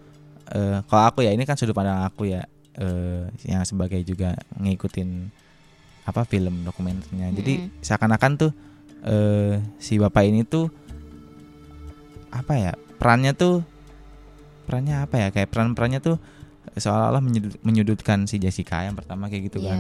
[0.55, 5.29] eh, kalau aku ya ini kan sudut pandang aku ya eh, yang sebagai juga ngikutin
[6.03, 7.79] apa film dokumenternya jadi Mm-mm.
[7.81, 8.53] seakan-akan tuh
[9.03, 10.67] eh, si bapak ini tuh
[12.33, 13.61] apa ya perannya tuh
[14.65, 16.17] perannya apa ya kayak peran-perannya tuh
[16.73, 19.69] seolah-olah menyudut- menyudutkan si Jessica yang pertama kayak gitu Iya.
[19.69, 19.79] kan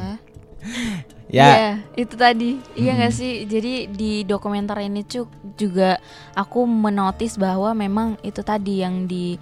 [1.26, 2.54] Iya, ya itu tadi.
[2.78, 3.18] Iya nggak Mm-mm.
[3.18, 3.32] sih?
[3.50, 5.26] Jadi di dokumenter ini cuk
[5.58, 5.98] juga
[6.38, 9.34] aku menotis bahwa memang itu tadi yang di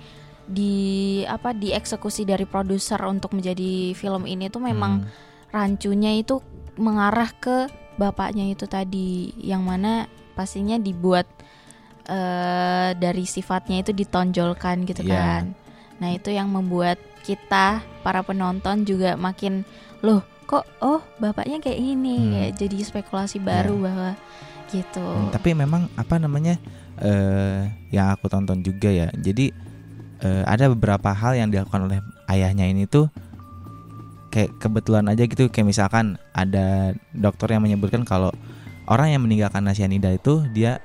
[0.51, 0.75] di
[1.25, 6.43] apa dieksekusi dari produser untuk menjadi film ini tuh memang hmm, rancunya itu
[6.75, 11.31] mengarah ke bapaknya itu tadi yang mana pastinya dibuat
[12.07, 15.15] eh, dari sifatnya itu ditonjolkan gitu Iya.
[15.15, 15.45] kan.
[16.01, 19.63] Nah, itu yang membuat kita para penonton juga makin
[20.01, 22.31] loh kok oh bapaknya kayak ini Hmm.
[22.33, 23.85] kayak jadi spekulasi baru Iya.
[23.87, 24.11] bahwa
[24.73, 25.07] gitu.
[25.07, 26.57] Hmm, tapi memang apa namanya
[26.99, 29.13] eh yang aku tonton juga ya.
[29.13, 29.53] Jadi
[30.24, 31.98] eh, ada beberapa hal yang dilakukan oleh
[32.30, 33.09] ayahnya ini tuh
[34.30, 35.50] kayak kebetulan aja gitu.
[35.50, 38.30] Kayak misalkan ada dokter yang menyebutkan kalau
[38.87, 40.78] orang yang meninggal karena cyanida itu dia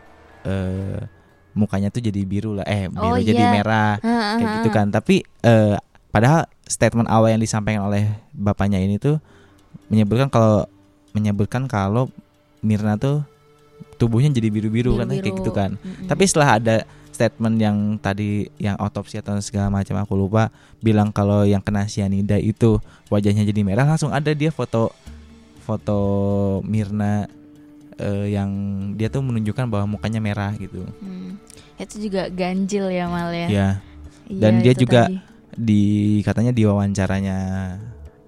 [0.45, 0.99] eh,
[1.55, 3.51] mukanya tuh jadi biru lah, eh biru Oh, jadi iya.
[3.51, 4.91] merah kayak gitu kan.
[4.91, 5.75] Tapi eh,
[6.11, 9.21] padahal statement awal yang disampaikan oleh bapaknya ini tuh
[9.87, 10.67] menyebutkan kalau
[11.15, 12.11] menyebutkan kalau
[12.65, 13.21] Mirna tuh
[13.95, 15.77] tubuhnya jadi biru-biru kan kayak gitu kan.
[15.79, 16.09] Mm-mm.
[16.09, 16.75] Tapi setelah ada
[17.15, 20.51] statement yang tadi yang otopsi atau segala macam aku lupa
[20.83, 22.75] bilang kalau yang kena cyanida itu
[23.07, 24.91] wajahnya jadi merah langsung ada dia foto
[25.63, 25.97] foto
[26.67, 27.25] Mirna
[27.97, 28.51] eh, yang
[28.99, 30.83] dia tuh menunjukkan bahwa mukanya merah gitu.
[30.99, 31.39] Hmm.
[31.79, 33.47] Itu juga ganjil ya Mal ya.
[33.47, 33.69] Ya,
[34.25, 35.17] Iya, dan dia itu juga tadi.
[35.53, 35.83] di
[36.25, 37.37] katanya di wawancaranya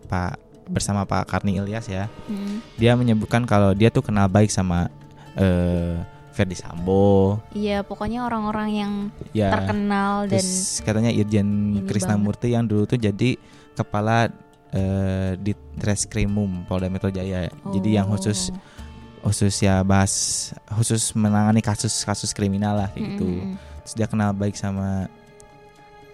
[0.05, 0.33] Pak
[0.69, 2.05] bersama Pak Karni Ilyas ya.
[2.29, 2.61] Hmm.
[2.77, 4.89] Dia menyebutkan kalau dia tuh kenal baik sama
[5.37, 8.93] eh Ferdi Sambo Iya, pokoknya orang-orang yang
[9.31, 9.49] ya.
[9.49, 13.33] terkenal dan Terus katanya Irjen ini Krisnamurti yang dulu tuh jadi
[13.73, 14.29] kepala
[14.69, 17.47] eh, di Treskrimum Polda Metro Jaya.
[17.67, 18.59] Jadi yang khusus Oh.
[19.25, 20.13] khusus ya bahas
[20.69, 23.27] khusus menangani kasus-kasus kriminal lah kayak gitu.
[23.27, 23.55] Mm-mm.
[23.81, 25.07] Terus dia kenal baik sama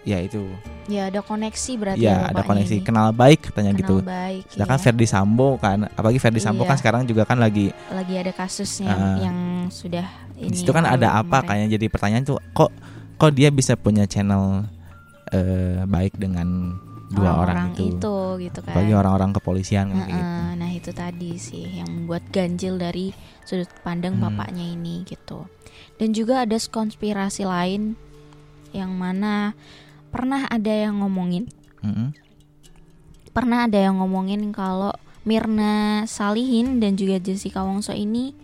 [0.02, 0.44] ya itu.
[0.84, 2.84] Ya ada koneksi berarti Ya ada bapaknya koneksi ini.
[2.84, 3.94] kenal baik katanya Kenal gitu.
[4.02, 4.42] baik.
[4.46, 4.84] Sedangkan iya.
[4.84, 6.70] Ferdi Sambo kan, apalagi Ferdi Sambo Iya.
[6.70, 9.16] kan sekarang juga kan lagi lagi ada kasusnya Ah.
[9.18, 9.36] yang
[9.70, 10.50] sudah ini.
[10.52, 11.46] di situ kan ada apa kemarin.
[11.46, 12.70] kayaknya jadi pertanyaan tuh kok
[13.14, 14.66] kok dia bisa punya channel
[15.30, 16.78] eh, baik dengan
[17.14, 18.16] dua orang, itu.
[18.42, 18.74] gitu kan.
[18.74, 20.34] Bagi orang-orang kepolisian kayak gitu.
[20.58, 23.14] Nah itu tadi sih yang membuat ganjil dari
[23.46, 24.34] sudut pandang Hmm.
[24.34, 25.46] bapaknya ini gitu.
[25.94, 27.94] Dan juga ada konspirasi lain
[28.74, 29.54] yang mana
[30.10, 31.46] pernah ada yang ngomongin,
[31.86, 32.10] Mm-mm.
[33.30, 34.90] pernah ada yang ngomongin kalau
[35.22, 38.34] Mirna Salihin dan juga Jessica Wongso ini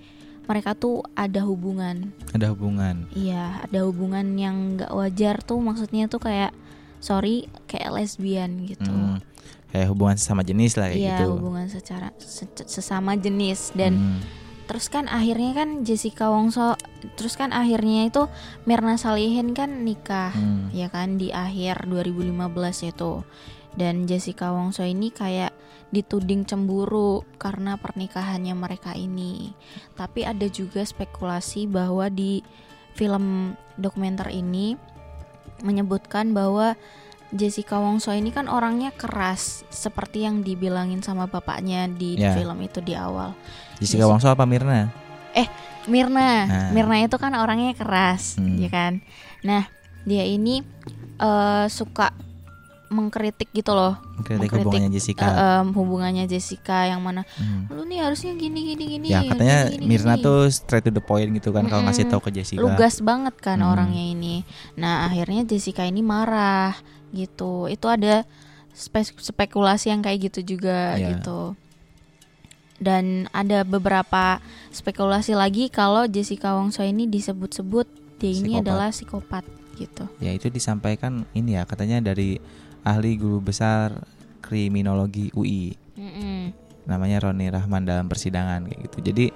[0.50, 2.10] mereka tuh ada hubungan.
[2.34, 3.06] Ada hubungan.
[3.14, 6.50] Iya, ada hubungan yang nggak wajar tuh maksudnya tuh kayak
[6.98, 8.90] sorry kayak lesbian gitu.
[8.90, 9.22] Mm.
[9.70, 11.26] Kayak hubungan sesama jenis lah kayak Iya, gitu.
[11.32, 14.18] hubungan secara se- sesama jenis dan Mm.
[14.66, 16.74] terus kan akhirnya kan Jessica Wongso
[17.14, 18.26] terus kan akhirnya itu
[18.62, 20.70] Mirna Salihin kan nikah Hmm.
[20.70, 22.38] ya kan di akhir 2015
[22.84, 23.26] itu
[23.74, 25.50] dan Jessica Wongso ini kayak
[25.90, 29.50] dituding cemburu karena pernikahannya mereka ini
[29.98, 32.42] tapi ada juga spekulasi bahwa di
[32.94, 34.78] film dokumenter ini
[35.60, 36.78] menyebutkan bahwa
[37.30, 42.34] Jessica Wongso ini kan orangnya keras seperti yang dibilangin sama bapaknya di Ya.
[42.34, 43.34] film itu di awal
[43.78, 44.90] Jessica Jessica- Wongso apa Mirna?
[45.88, 46.70] Mirna, Nah.
[46.76, 48.60] Mirna itu kan orangnya keras, Hmm.
[48.60, 49.00] ya kan.
[49.40, 49.64] Nah,
[50.04, 50.60] dia ini
[51.20, 52.16] eh, suka
[52.90, 55.26] mengkritik gitu loh, Kritik Mengkritik, hubungannya Jessica.
[55.30, 57.70] em, hubungannya Jessica yang mana, Hmm.
[57.70, 59.06] lu nih harusnya gini gini gini.
[59.08, 62.18] Ya katanya gini, Mirna gini." tuh straight to the point gitu kan kalau ngasih tahu
[62.20, 62.58] ke Jessica.
[62.58, 63.70] lugas banget kan Hmm.
[63.70, 64.42] orangnya ini.
[64.74, 66.74] Nah, akhirnya Jessica ini marah
[67.08, 67.66] gitu.
[67.66, 68.26] Itu ada
[68.72, 71.14] spe- spekulasi yang kayak gitu juga Iya.
[71.14, 71.54] gitu.
[72.76, 77.84] Dan ada beberapa spekulasi lagi kalau Jessica Wongso ini disebut-sebut
[78.16, 78.62] dia ini Psikopat.
[78.62, 79.44] adalah psikopat
[79.76, 80.04] gitu.
[80.16, 82.40] Ya itu disampaikan ini ya katanya dari
[82.84, 83.92] ahli guru besar
[84.40, 86.50] kriminologi UI Mm-mm.
[86.88, 88.98] namanya Roni Rahman dalam persidangan kayak gitu.
[89.04, 89.26] Jadi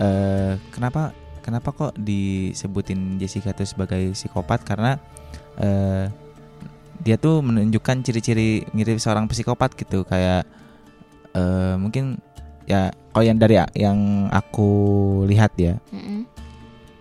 [0.00, 1.12] eh, kenapa
[1.44, 4.98] kenapa kok disebutin Jessica itu sebagai psikopat karena
[5.60, 6.10] eh,
[7.04, 10.42] dia tuh menunjukkan ciri-ciri mirip seorang psikopat gitu kayak
[11.36, 12.18] eh, mungkin
[12.66, 14.68] ya kalau yang dari yang aku
[15.30, 16.26] lihat ya Mm-mm.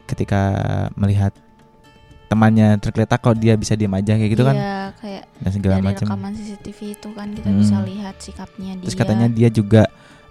[0.05, 0.53] ketika
[0.93, 1.33] melihat
[2.25, 5.85] temannya tergeletak kok dia bisa diam aja kayak gitu kan Iya, kayak dan segala dari
[5.85, 7.59] macam rekaman CCTV itu kan kita Hmm.
[7.59, 8.83] bisa lihat sikapnya dia.
[8.83, 9.83] terus katanya dia juga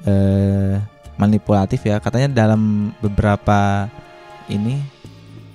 [0.02, 0.74] eh,
[1.14, 2.60] manipulatif ya katanya dalam
[2.98, 3.86] beberapa
[4.46, 4.82] ini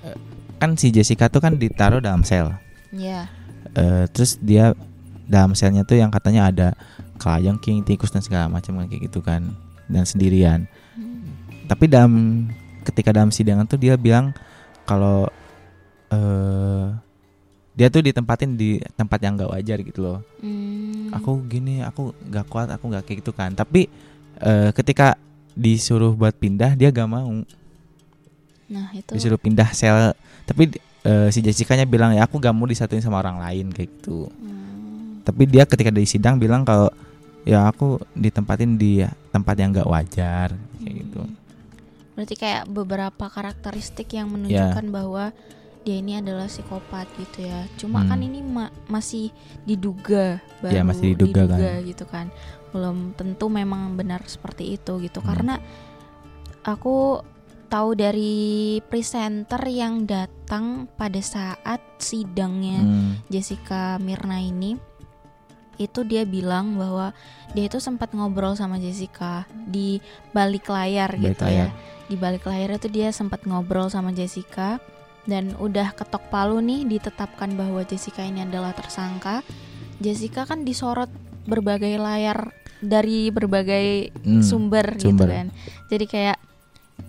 [0.02, 0.18] eh,
[0.58, 2.56] kan si Jessica tuh kan ditaruh dalam sel
[2.90, 3.28] Iya.
[3.72, 4.74] Eh, terus dia
[5.24, 6.68] dalam selnya tuh yang katanya ada
[7.16, 9.54] kelayang tikus dan segala macam kayak gitu kan
[9.86, 11.22] dan sendirian Hmm.
[11.68, 12.48] tapi dalam
[12.82, 14.34] ketika dalam sidangan tuh dia bilang
[14.84, 15.30] kalau
[16.10, 16.86] eh
[17.80, 20.20] dia tuh ditempatin di tempat yang gak wajar gitu loh.
[20.44, 21.16] Hmm.
[21.16, 23.56] aku gini aku gak kuat aku gak kayak gitu kan.
[23.56, 23.88] Tapi
[24.44, 25.16] eh, ketika
[25.56, 27.32] disuruh buat pindah dia gak mau.
[28.70, 29.16] Nah, itu.
[29.16, 30.12] Disuruh pindah sel.
[30.44, 30.76] Tapi
[31.08, 34.28] eh, si Jessica nya bilang ya aku gak mau disatuin sama orang lain kayak gitu.
[34.28, 34.58] Hmm.
[35.24, 36.90] tapi dia ketika di sidang bilang kalau
[37.46, 40.52] ya aku ditempatin di tempat yang gak wajar
[40.84, 41.22] kayak gitu.
[41.24, 41.38] Hmm.
[42.20, 45.32] Berarti kayak beberapa karakteristik yang menunjukkan bahwa
[45.80, 47.64] dia ini adalah psikopat gitu ya.
[47.76, 48.10] Cuma Hmm.
[48.10, 49.32] kan ini ma- masih
[49.64, 51.60] diduga baru Ya, masih diduga kan.
[51.82, 52.28] gitu kan.
[52.70, 55.20] Belum tentu memang benar seperti itu gitu.
[55.20, 55.28] Hmm.
[55.28, 55.56] Karena
[56.62, 57.24] aku
[57.66, 58.36] tahu dari
[58.84, 64.74] presenter yang datang pada saat sidangnya Hmm, Jessica Mirna ini
[65.78, 67.16] itu dia bilang bahwa
[67.54, 71.70] dia itu sempat ngobrol sama Jessica di balik layar Balik gitu layar.
[71.72, 71.76] ya.
[72.04, 74.82] Di balik layar itu dia sempat ngobrol sama Jessica
[75.26, 79.42] dan udah ketok palu nih ditetapkan bahwa Jessica ini adalah tersangka.
[80.00, 81.12] Jessica kan disorot
[81.44, 85.28] berbagai layar dari berbagai hmm, sumber, gitu sumber.
[85.28, 85.48] kan.
[85.92, 86.38] Jadi kayak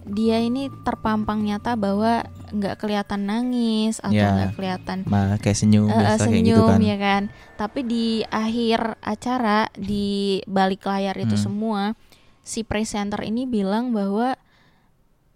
[0.07, 4.31] dia ini terpampang nyata bahwa nggak kelihatan nangis atau Ya.
[4.35, 7.23] nggak kelihatan mah kayak senyum Eh, biasa kayak senyum gitu kan ya kan.
[7.55, 10.07] Tapi di akhir acara di
[10.47, 11.45] balik layar itu Hmm.
[11.47, 11.83] semua
[12.41, 14.35] si presenter ini bilang bahwa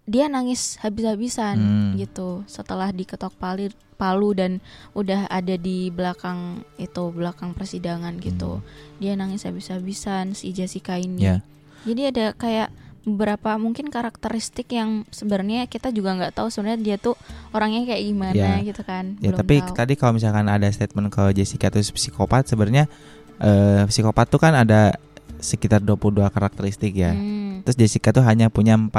[0.05, 1.91] dia nangis habis-habisan Hmm.
[1.97, 4.59] gitu setelah diketok palu palu dan
[4.93, 8.61] udah ada di belakang itu belakang persidangan gitu.
[8.99, 11.19] Dia nangis habis-habisan si Jessica ini.
[11.19, 11.29] Hmm.
[11.31, 11.37] Ya.
[11.85, 12.69] Jadi ada kayak
[13.05, 17.17] beberapa mungkin karakteristik yang sebenarnya kita juga nggak tahu sebenarnya dia tuh
[17.51, 18.57] orangnya kayak gimana Ya.
[18.63, 19.17] gitu kan.
[19.21, 19.77] Ya Belum tapi tahu.
[19.77, 22.89] tadi kalau misalkan ada statement kalau Jessica itu psikopat sebenarnya
[23.37, 24.97] eh, psikopat tuh kan ada
[25.39, 27.13] sekitar 22 karakteristik ya.
[27.13, 27.61] Hmm.
[27.63, 28.91] Terus Jessica tuh hanya punya 4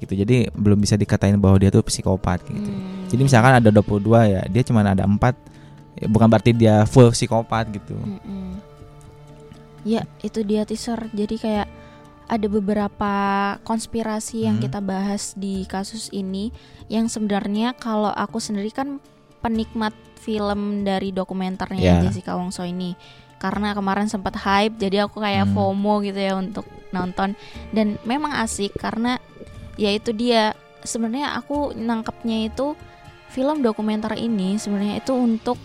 [0.00, 0.12] gitu.
[0.16, 2.70] Jadi belum bisa dikatain bahwa dia tuh psikopat gitu.
[2.70, 3.06] Hmm.
[3.06, 5.36] Jadi misalkan ada 22 ya, dia cuma ada 4
[6.00, 7.92] ya bukan berarti dia full psikopat gitu.
[7.94, 8.56] Mm-mm.
[9.84, 11.08] Ya, itu dia teaser.
[11.12, 11.68] Jadi kayak
[12.30, 13.12] ada beberapa
[13.66, 14.64] konspirasi yang Hmm.
[14.68, 16.54] kita bahas di kasus ini
[16.86, 19.02] yang sebenarnya kalau aku sendiri kan
[19.40, 21.96] penikmat film dari dokumenternya Ya.
[22.04, 22.94] Jessica Wongso ini.
[23.40, 25.56] Karena kemarin sempat hype jadi aku kayak Hmm.
[25.56, 27.32] FOMO gitu ya untuk nonton
[27.72, 29.16] dan memang asik karena
[29.80, 30.52] ya itu dia
[30.84, 32.76] sebenarnya aku nangkepnya itu
[33.32, 35.56] film dokumenter ini sebenarnya itu untuk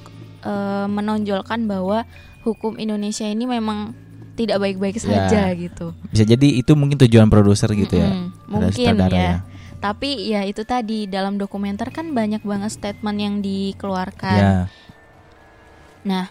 [0.41, 2.07] eh, menonjolkan bahwa
[2.47, 3.91] hukum Indonesia ini memang
[4.35, 5.27] tidak baik-baik Ya.
[5.27, 5.95] saja gitu.
[6.11, 8.11] Bisa jadi itu mungkin tujuan produser gitu ya.
[8.11, 9.35] Mm-mm, Ada Mungkin sutradara ya.
[9.79, 14.39] Tapi ya itu tadi dalam dokumenter kan banyak banget statement yang dikeluarkan.
[14.39, 14.55] Ya.
[16.03, 16.29] Nah,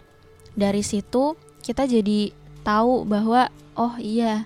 [0.55, 2.31] dari situ kita jadi
[2.62, 4.44] tahu bahwa oh iya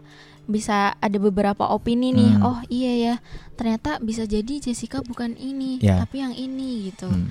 [0.49, 2.41] bisa ada beberapa opini nih.
[2.41, 2.49] Hmm.
[2.49, 3.15] Oh iya ya,
[3.55, 6.01] ternyata bisa jadi Jessica bukan ini, Ya.
[6.03, 7.07] tapi yang ini gitu.
[7.07, 7.29] Hmm.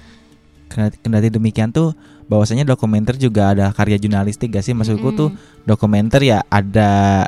[0.70, 5.20] Kendati, demikian tuh bahwasanya dokumenter juga ada karya jurnalistik gak sih maksudku Mm-mm.
[5.20, 5.30] tuh
[5.64, 7.24] dokumenter ya ada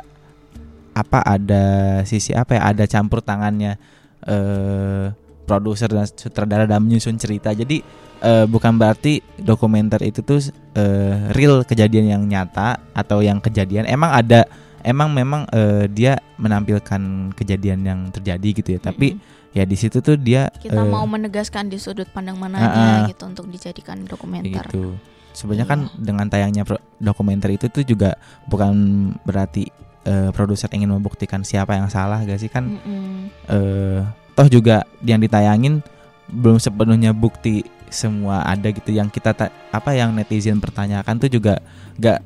[0.92, 1.64] apa ada
[2.04, 3.80] sisi apa ya ada campur tangannya
[4.28, 5.08] eh
[5.48, 7.82] produser dan sutradara dalam menyusun cerita jadi
[8.22, 10.38] eh, bukan berarti dokumenter itu tuh
[10.76, 14.46] eh, real kejadian yang nyata atau yang kejadian emang ada
[14.82, 17.00] emang memang eh, dia menampilkan
[17.32, 19.52] kejadian yang terjadi gitu ya tapi Mm-mm.
[19.52, 23.06] ya di situ tuh dia kita eh, mau menegaskan di sudut pandang Ah, mananya ah.
[23.06, 24.66] gitu untuk dijadikan dokumenter.
[24.66, 24.96] gitu.
[25.30, 25.94] Sebenarnya kan Iya.
[25.96, 26.62] dengan tayangnya
[26.96, 28.74] dokumenter itu tuh juga bukan
[29.22, 29.70] berarti
[30.02, 33.30] eh, produser ingin membuktikan siapa yang salah gak sih kan Mm-mm.
[33.46, 34.00] eh
[34.32, 35.84] toh juga yang ditayangin
[36.26, 41.58] belum sepenuhnya bukti semua ada gitu yang kita ta- apa yang netizen pertanyakan tuh juga
[41.96, 42.22] gak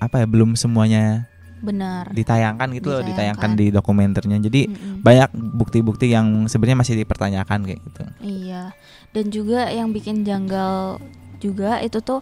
[0.00, 1.28] apa ya belum semuanya
[1.64, 2.12] Benar.
[2.12, 5.00] ditayangkan gitu loh ditayangkan di dokumenternya jadi Mm-mm.
[5.00, 8.76] banyak bukti-bukti yang sebenarnya masih dipertanyakan kayak gitu Iya.
[9.10, 11.00] Dan juga yang bikin janggal
[11.38, 12.20] juga itu tuh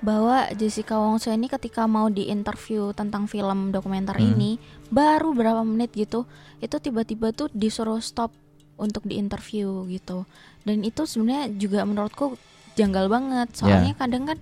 [0.00, 4.32] bahwa Jessica Wongso ini ketika mau diinterview tentang film dokumenter Hmm.
[4.32, 4.50] ini
[4.88, 6.24] baru berapa menit gitu
[6.56, 8.32] itu tiba-tiba tuh disuruh stop
[8.76, 10.24] untuk diinterview gitu
[10.62, 12.40] dan itu sebenarnya juga menurutku
[12.72, 13.56] janggal banget Ya.
[13.58, 14.38] soalnya kadang kan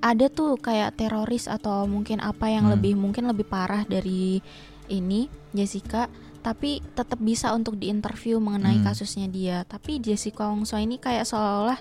[0.00, 2.74] ada tuh kayak teroris atau mungkin apa yang Hmm.
[2.74, 4.40] lebih mungkin lebih parah dari
[4.88, 6.08] ini Jessica
[6.40, 8.86] tapi tetap bisa untuk diinterview mengenai Hmm.
[8.86, 11.76] kasusnya dia tapi Jessica Wongso ini kayak seolah-olah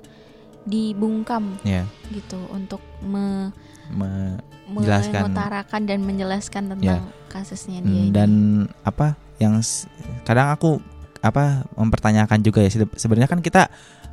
[0.64, 3.50] dibungkam ya gitu untuk me
[3.90, 4.38] me-
[4.70, 5.26] Jelaskan.
[5.26, 7.10] mengutarakan dan menjelaskan tentang Ya.
[7.28, 8.14] kasusnya Hmm, dia ini.
[8.14, 8.32] dan
[8.84, 9.58] apa yang
[10.22, 10.78] kadang aku
[11.20, 13.66] apa mempertanyakan juga ya sebe- sebenarnya kan kita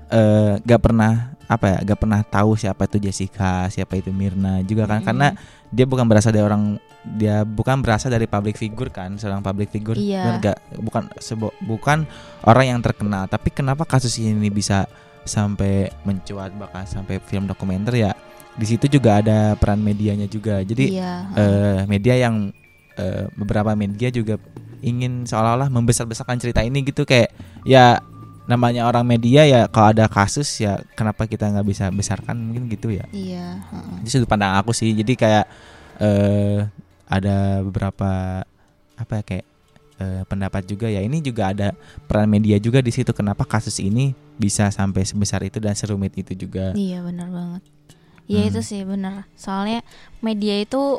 [0.08, 1.12] eh, gak pernah
[1.46, 5.06] apa ya gak pernah tahu siapa itu Jessica siapa itu Mirna juga kan Mm-mm.
[5.06, 5.28] karena
[5.68, 9.94] dia bukan berasal dari orang dia bukan berasal dari public figure kan seorang public figure
[9.94, 10.42] Iya.
[10.42, 10.58] gak?
[10.76, 12.02] bukan sebo- bukan
[12.42, 14.90] orang yang terkenal tapi kenapa kasus ini bisa
[15.22, 18.12] sampai mencuat bahkan sampai film dokumenter ya
[18.54, 22.50] di situ juga ada peran medianya juga jadi iya, eh, media yang
[22.96, 24.38] eh, beberapa media juga
[24.80, 27.30] ingin seolah-olah membesar-besarkan cerita ini gitu kayak
[27.62, 27.98] ya
[28.46, 32.94] namanya orang media ya kalau ada kasus ya kenapa kita nggak bisa besarkan mungkin gitu
[32.94, 34.06] ya iya, heeh.
[34.06, 35.44] itu sudut pandang aku sih jadi kayak
[35.98, 36.58] eh
[37.06, 38.42] ada beberapa
[38.96, 39.46] apa ya kayak
[39.98, 41.74] eh, pendapat juga ya ini juga ada
[42.06, 46.36] peran media juga di situ kenapa kasus ini bisa sampai sebesar itu dan serumit itu
[46.36, 47.62] juga Iya benar banget.
[48.26, 48.50] Ya Hmm.
[48.50, 49.30] itu sih benar.
[49.38, 49.86] Soalnya
[50.18, 50.98] media itu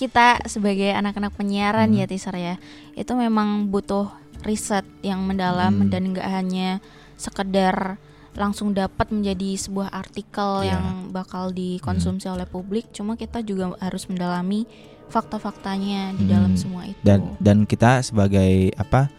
[0.00, 2.00] kita sebagai anak-anak penyiaran Hmm.
[2.00, 2.54] ya teaser ya,
[2.96, 4.08] itu memang butuh
[4.40, 5.88] riset yang mendalam Hmm.
[5.92, 6.80] dan nggak hanya
[7.20, 8.00] sekedar
[8.32, 10.72] langsung dapat menjadi sebuah artikel Iya.
[10.72, 12.88] yang bakal dikonsumsi oleh publik.
[12.90, 14.64] Cuma kita juga harus mendalami
[15.10, 16.60] fakta-faktanya di dalam Hmm.
[16.60, 16.96] semua itu.
[17.02, 19.10] dan dan kita sebagai apa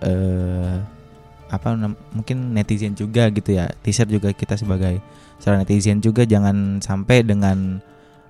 [0.00, 0.76] eh
[1.50, 1.68] apa
[2.14, 5.02] mungkin netizen juga gitu ya teaser juga kita sebagai
[5.40, 7.80] seorang netizen juga jangan sampai dengan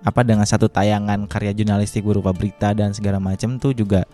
[0.01, 4.09] apa dengan satu tayangan karya jurnalistik berupa berita dan segala macam tuh juga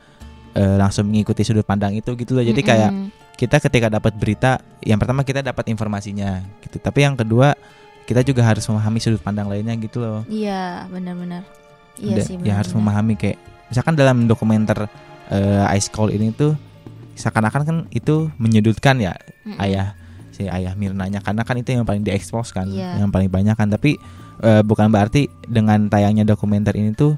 [0.53, 3.09] eh, langsung mengikuti sudut pandang itu gitu loh jadi kayak Mm-mm.
[3.35, 7.55] kita ketika dapat berita yang pertama kita dapat informasinya gitu tapi yang kedua
[8.03, 11.43] kita juga harus memahami sudut pandang lainnya gitu loh Iya benar-benar.
[11.97, 12.37] Iya sih.
[12.41, 14.91] ya harus memahami kayak misalkan dalam dokumenter
[15.29, 16.55] eh, Ice Cold ini tuh
[17.15, 19.57] seakan-akan kan itu menyudutkan ya Mm-mm.
[19.63, 19.95] ayah
[20.31, 23.01] si ayah Mirnanya karena kan itu yang paling diekspos kan Iya.
[23.01, 23.97] yang paling banyak kan tapi
[24.41, 27.15] eh, bukan berarti dengan tayangnya dokumenter ini tuh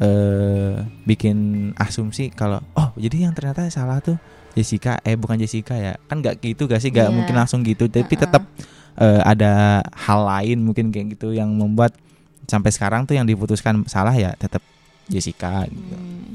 [0.00, 4.16] eh bikin asumsi kalau oh jadi yang ternyata salah tuh
[4.56, 7.06] Jessica eh bukan Jessica ya kan nggak gitu gak sih Iya.
[7.06, 8.24] gak mungkin langsung gitu tapi Uh-uh.
[8.24, 8.42] tetap
[8.96, 11.92] eh, ada hal lain mungkin kayak gitu yang membuat
[12.48, 14.64] sampai sekarang tuh yang diputuskan salah ya tetap
[15.06, 15.94] Jessica gitu.
[15.94, 16.34] Hmm.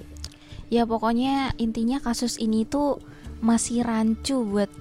[0.72, 3.00] Ya pokoknya intinya kasus ini tuh
[3.40, 4.72] masih rancu buat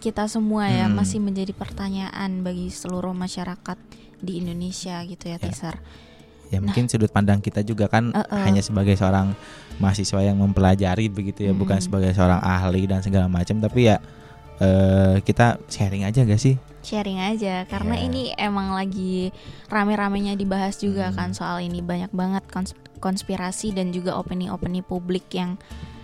[0.00, 0.96] kita semua ya, Hmm.
[0.96, 3.76] masih menjadi pertanyaan bagi seluruh masyarakat
[4.20, 5.42] di Indonesia gitu ya, Ya.
[5.42, 5.76] Tisar.
[6.46, 8.42] Ya mungkin sudut pandang kita juga kan Uh-uh.
[8.42, 9.38] hanya sebagai seorang
[9.78, 11.84] mahasiswa yang mempelajari begitu ya, bukan Mm.
[11.84, 14.02] sebagai seorang ahli dan segala macam tapi ya
[14.58, 16.60] eh, kita sharing aja gak sih?
[16.80, 18.04] Sharing aja karena Ya.
[18.04, 19.32] ini emang lagi
[19.66, 21.16] rame-ramenya dibahas juga Hmm.
[21.16, 25.56] kan soal ini banyak banget kons- konspirasi dan juga opini-opini publik yang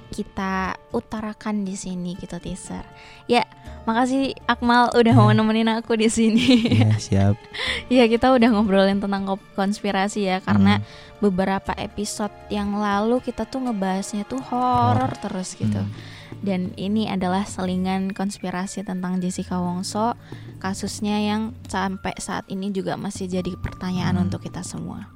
[0.06, 2.82] kita utarakan di sini gitu teaser.
[3.26, 3.42] Ya,
[3.84, 6.46] makasih Akmal udah mau nemenin aku di sini.
[6.70, 7.34] ya siap.
[7.86, 10.84] Iya kita udah ngobrolin tentang konspirasi ya karena Hmm.
[11.22, 15.78] beberapa episode yang lalu kita tuh ngebahasnya tuh horor terus gitu.
[15.78, 15.92] Hmm.
[16.42, 20.12] Dan ini adalah selingan konspirasi tentang Jessica Wongso,
[20.58, 24.24] kasusnya yang sampai saat ini juga masih jadi pertanyaan Hmm.
[24.28, 25.08] untuk kita semua.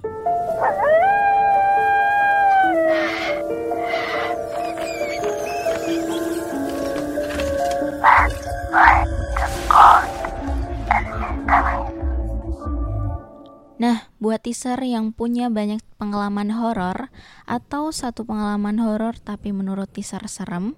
[13.80, 17.08] Nah, buat teaser yang punya banyak pengalaman horor
[17.48, 20.76] atau satu pengalaman horor tapi menurut teaser serem,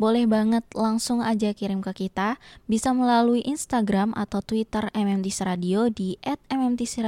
[0.00, 6.18] boleh banget langsung aja kirim ke kita bisa melalui Instagram atau Twitter MMTC Radio di
[6.50, 7.06] @mmtc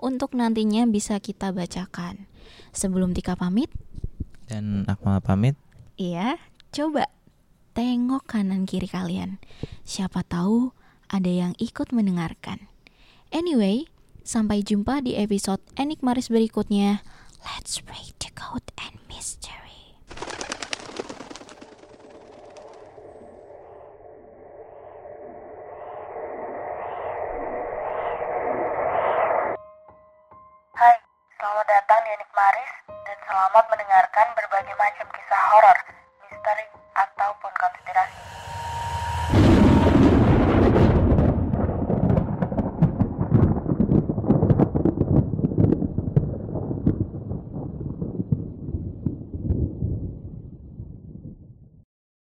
[0.00, 2.26] untuk nantinya bisa kita bacakan.
[2.74, 3.70] Sebelum Tika pamit
[4.50, 5.54] dan Akmal pamit.
[6.00, 6.40] Iya,
[6.74, 7.06] coba
[7.76, 9.36] tengok kanan kiri kalian.
[9.84, 10.72] Siapa tahu
[11.12, 12.72] ada yang ikut mendengarkan.
[13.28, 13.84] Anyway,
[14.24, 17.04] sampai jumpa di episode Enigmaris berikutnya.
[17.44, 20.00] Let's break the code and mystery.
[30.80, 30.96] Hai,
[31.36, 35.78] selamat datang di Enik Maris dan selamat mendengarkan berbagai macam kisah horor,
[36.24, 36.66] misteri,
[36.96, 38.20] ataupun konspirasi.